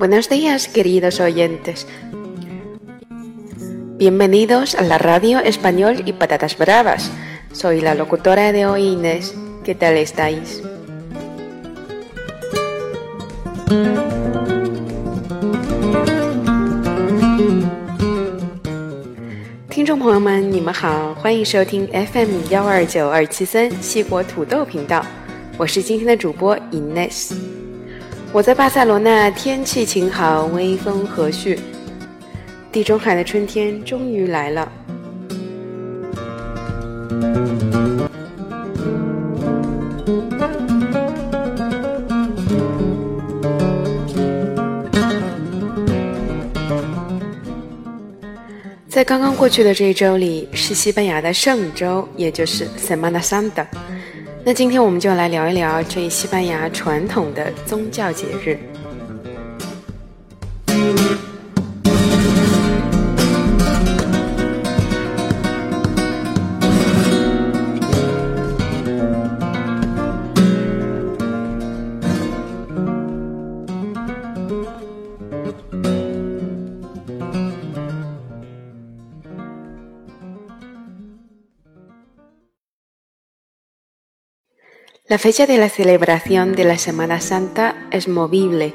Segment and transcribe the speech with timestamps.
[0.00, 1.86] Buenos días, queridos oyentes.
[3.98, 7.10] Bienvenidos a la radio español y patatas bravas.
[7.52, 9.34] Soy la locutora de hoy, Inés.
[9.64, 10.62] ¿Qué tal estáis?
[19.70, 25.04] 听众朋友们，你们好，欢迎收听 FM 幺二九二七三西国土豆频道，
[25.58, 27.34] 我是今天的主播 Ines。
[28.33, 31.59] 我在巴塞罗那，天气晴好，微风和煦，
[32.71, 34.71] 地中海的春天终于来了。
[48.87, 53.65] 在刚刚过去的这一周里，是西班牙的圣周，也就是 Semana Santa。
[54.43, 58.70] 那今天我们就来聊一聊这西班牙传统的宗教节日。
[85.11, 88.73] La fecha de la celebración de la Semana Santa es movible.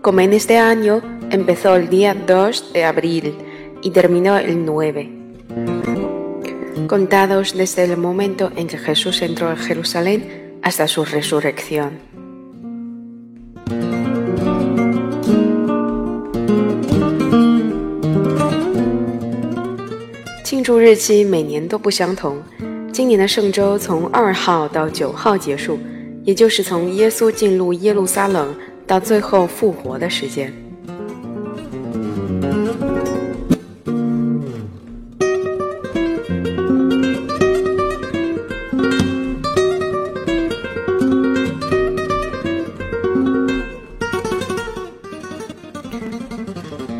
[0.00, 3.36] Como en este año, empezó el día 2 de abril
[3.80, 5.12] y terminó el 9.
[6.88, 12.00] Contados desde el momento en que Jesús entró a Jerusalén hasta su resurrección.
[22.92, 25.78] 今年的圣周从二号到九号结束，
[26.24, 28.54] 也就是从耶稣进入耶路撒冷
[28.86, 30.52] 到最后复活的时间。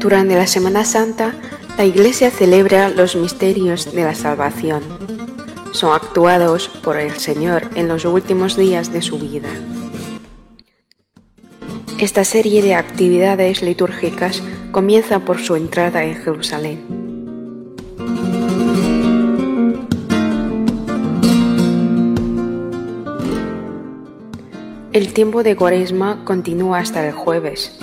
[0.00, 1.32] Durante la Semana Santa,
[1.76, 5.01] la Iglesia celebra los misterios de la salvación.
[5.72, 9.49] Son actuados por el Señor en los últimos días de su vida.
[11.99, 17.03] Esta serie de actividades litúrgicas comienza por su entrada en Jerusalén.
[24.93, 27.78] El tiempo de Cuaresma continúa hasta el jueves.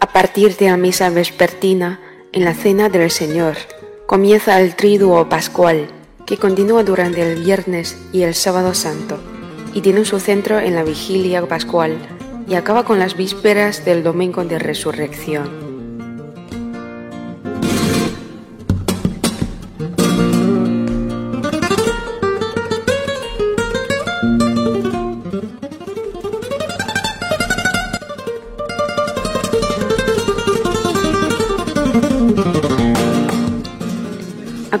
[0.00, 2.00] A partir de la misa vespertina,
[2.32, 3.56] en la cena del Señor,
[4.06, 5.88] comienza el triduo pascual,
[6.26, 9.18] que continúa durante el viernes y el sábado santo,
[9.72, 11.96] y tiene su centro en la vigilia pascual,
[12.46, 15.73] y acaba con las vísperas del domingo de resurrección.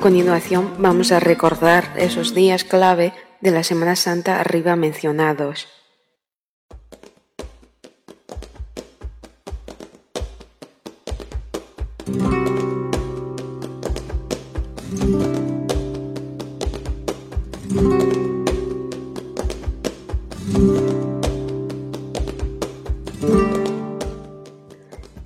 [0.04, 5.66] continuación vamos a recordar esos días clave de la Semana Santa arriba mencionados.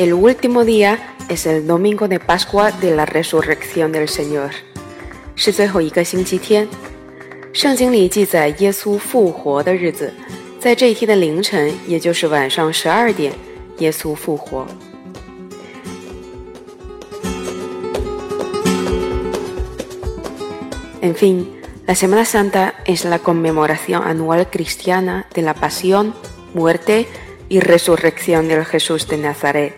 [0.00, 0.98] El último día
[1.28, 4.50] es el domingo de Pascua de la Resurrección del Señor，
[5.34, 6.68] 是最后一个星期天。
[7.52, 10.12] 圣经里记载耶稣复活的日子，
[10.60, 13.32] 在这一天的凌晨，也就是晚上十二点，
[13.78, 14.66] 耶稣复活。
[21.00, 21.46] En fin,
[21.86, 26.12] la Semana Santa es la conmemoración anual cristiana de la pasión,
[26.52, 27.06] muerte
[27.48, 29.72] y resurrección del Jesús de Nazaret.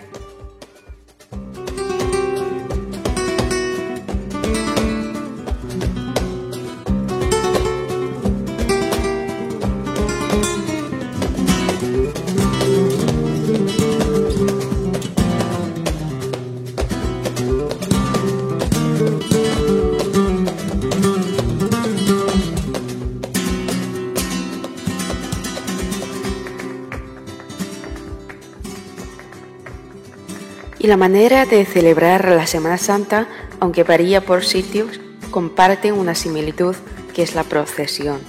[30.84, 33.26] y la manera de celebrar la Semana Santa,
[33.62, 35.00] aunque varía por sitios,
[35.32, 36.76] comparten una similitud
[37.14, 38.20] que es la procesión.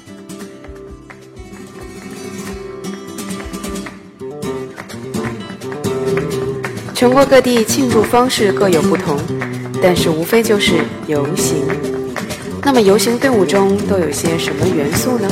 [12.66, 15.28] 那么游行队伍中都有些什么元素呢？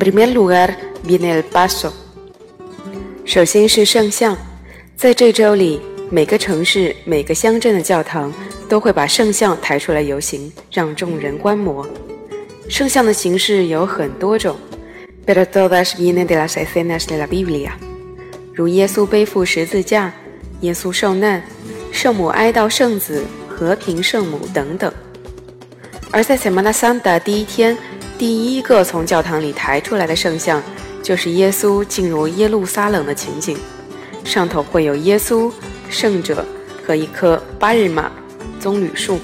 [0.00, 0.74] Primer lugar
[1.04, 1.92] viene el paso。
[3.26, 4.36] 首先是圣像，
[4.96, 5.78] 在这周里，
[6.10, 8.32] 每个城市、每个乡镇的教堂
[8.66, 11.86] 都会把圣像抬出来游行，让众人观摩。
[12.68, 14.56] 圣像的形式有很多种
[15.26, 17.72] ，pero todas vienen de las escenas de la Biblia，
[18.54, 20.12] 如耶稣背负十字架、
[20.62, 21.42] 耶稣受难、
[21.92, 24.90] 圣母哀悼圣子、和平圣母等等。
[26.10, 27.76] 而在 Semana Santa 第一天。
[28.20, 30.62] 第一个从教堂里抬出来的圣像，
[31.02, 33.56] 就是耶稣进入耶路撒冷的情景，
[34.22, 35.50] 上头会有耶稣、
[35.88, 36.44] 圣者
[36.86, 38.12] 和一棵巴日玛
[38.60, 39.18] 棕榈树。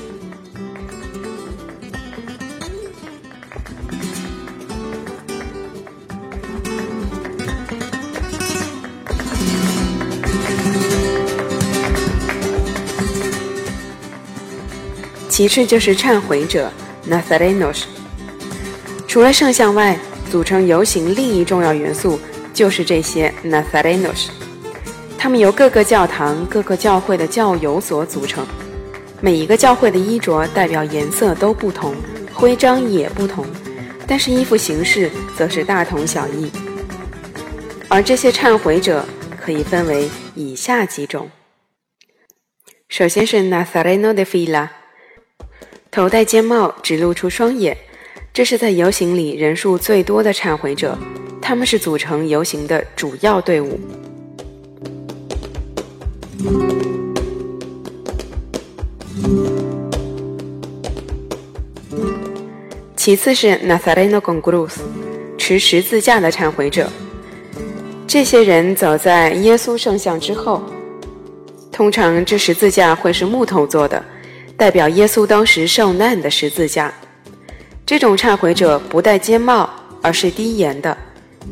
[15.29, 16.73] 其次就是忏悔者
[17.07, 17.96] （Nazarenos）。
[19.17, 19.99] 除了圣像外，
[20.31, 22.21] 组成游行另一重要元素
[22.53, 24.29] 就是这些 Nazarenos。
[25.17, 28.47] 他们由各个教堂、各个教会的教友所组成，
[29.23, 31.95] 每一个教会的衣着代表颜色都不同，
[32.35, 33.47] 徽章也不同，
[34.07, 36.53] 但是衣服形式则是大同小异。
[37.89, 39.03] 而这些忏悔者
[39.41, 41.31] 可以分为以下几种：
[42.91, 44.69] 首先是 Nazareno de Fila，
[45.91, 47.79] 头戴尖帽，只露出双眼。
[48.37, 50.95] 这是在游行里人数最多的忏悔者，
[51.41, 53.81] 他们是组成游行的主要队伍。
[62.95, 64.75] 其次是 Nazareno con cruz，
[65.39, 66.91] 持十字架的忏悔者。
[68.07, 70.63] 这些人走在耶稣圣像之后，
[71.73, 74.05] 通常这十字架会是木头做的，
[74.59, 76.93] 代表耶稣当时受难的十字架。
[77.87, 79.71] 这种忏悔者不戴尖帽，
[80.03, 80.99] 而是低檐的，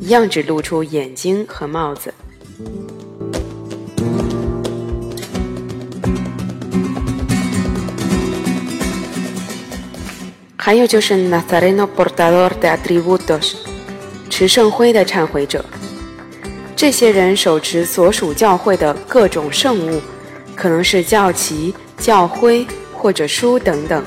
[0.00, 2.12] 一样只露出眼睛和帽子。
[10.56, 13.52] 还有就是 Nazareno portador de atributos，
[14.28, 15.64] 持圣徽的忏悔者。
[16.74, 20.02] 这些人手持所属教会的各种圣物，
[20.56, 24.02] 可能是教旗、教徽或者书等等。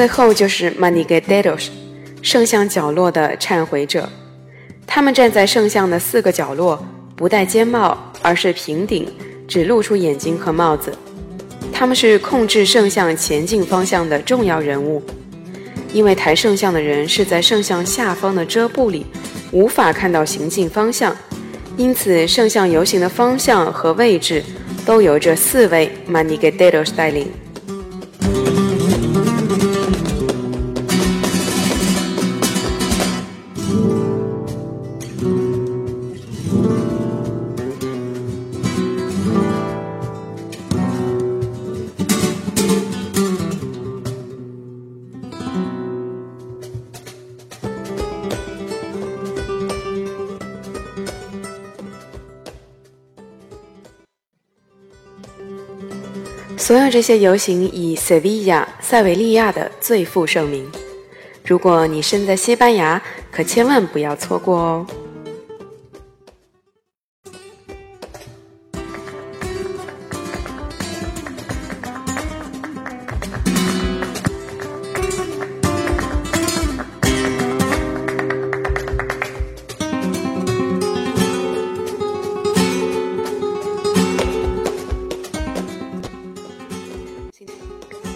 [0.00, 1.66] 最后就是 Manigueteros，
[2.22, 4.08] 圣像角落的忏悔者。
[4.86, 6.82] 他们站在圣像的四个角落，
[7.14, 9.06] 不戴尖帽，而是平顶，
[9.46, 10.90] 只露出眼睛和帽子。
[11.70, 15.02] 他们是控制圣像前进方向的重要人物，
[15.92, 19.04] 因为抬圣像的人是在圣像下方的遮布里，
[19.52, 21.14] 无法看到行进方向，
[21.76, 24.42] 因此圣像游行的方向和位置
[24.86, 27.30] 都由这四位 Manigueteros 带领。
[56.60, 60.70] 所有这些游行以塞维亚（塞维利亚）的最负盛名。
[61.42, 63.00] 如果你身在西班牙，
[63.32, 64.86] 可千万不要错过哦。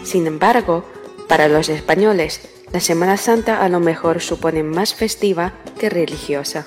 [0.05, 0.85] Sin embargo,
[1.29, 2.41] para los españoles,
[2.73, 6.65] la Semana Santa a lo mejor supone más festiva que religiosa.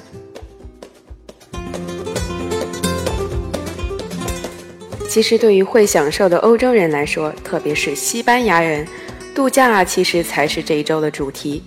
[5.07, 8.87] 其实，对于会享受的欧洲人来说，特别是西班牙人，
[9.33, 11.63] 度假其实才是这一周的主题。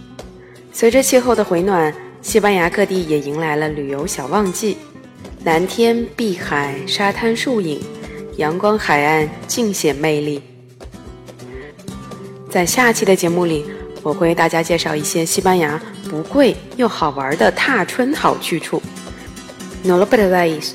[0.72, 4.76] 随着气候的回暖，西班牙各地也迎来了旅游小旺季。
[5.44, 7.80] 蓝天、碧海、沙滩、树影、
[8.36, 10.49] 阳光海岸，尽显魅力。
[12.50, 13.64] 在下期的节目里，
[14.02, 15.80] 我会为大家介绍一些西班牙
[16.10, 18.82] 不贵又好玩的踏春好去处。
[19.84, 20.72] No lo perdáis。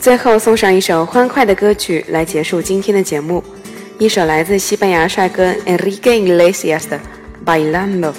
[0.00, 3.42] 最后送上一首欢快的歌曲来结束今天的节目，
[3.98, 6.98] 一首来自西班牙帅哥 Enrique Iglesias 的
[7.46, 8.12] 《Bailando》。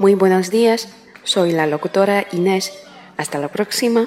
[0.00, 0.88] Muy buenos días,
[1.22, 2.72] soy la locutora Inés.
[3.16, 4.06] Hasta la próxima.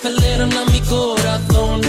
[0.00, 1.80] Aceleran a mi corazón.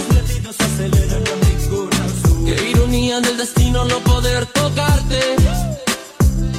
[0.60, 2.46] aceleran a mi corazón.
[2.46, 5.36] Qué ironía del destino no poder tocarte,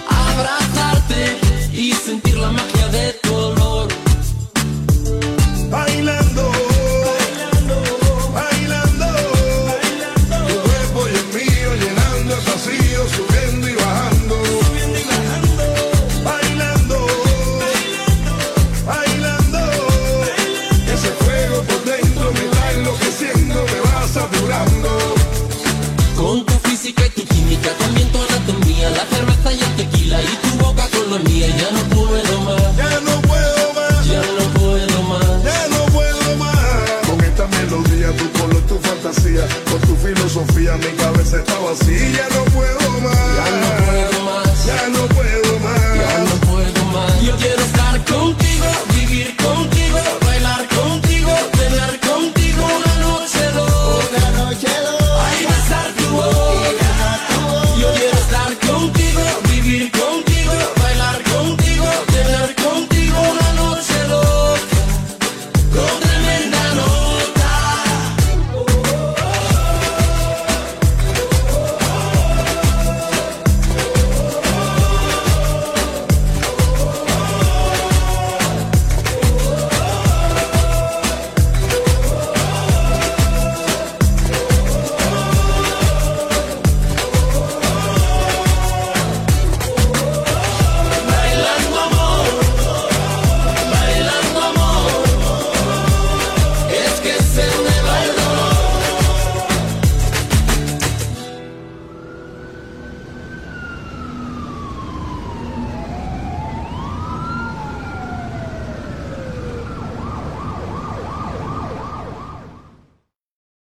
[0.08, 1.38] abrazarte
[1.72, 3.21] y sentir la magia de tu